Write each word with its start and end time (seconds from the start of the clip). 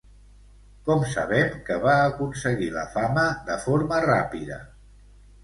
Com 0.87 1.03
sabem 1.11 1.51
que 1.67 1.77
va 1.83 1.93
aconseguir 2.07 2.71
la 2.79 2.87
fama 2.95 3.27
de 3.53 3.59
forma 3.69 4.01
ràpida? 4.09 4.61